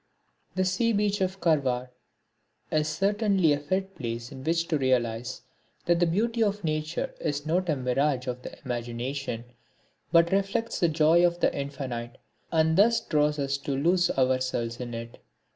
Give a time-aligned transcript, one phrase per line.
[0.55, 1.91] The sea beach of Karwar
[2.71, 5.43] is certainly a fit place in which to realise
[5.85, 9.43] that the beauty of Nature is not a mirage of the imagination,
[10.11, 12.17] but reflects the joy of the Infinite
[12.51, 15.19] and thus draws us to lose ourselves in it.